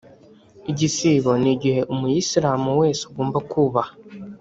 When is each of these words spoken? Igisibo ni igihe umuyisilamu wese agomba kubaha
Igisibo 0.71 1.31
ni 1.41 1.49
igihe 1.55 1.81
umuyisilamu 1.93 2.69
wese 2.81 3.01
agomba 3.09 3.37
kubaha 3.51 3.93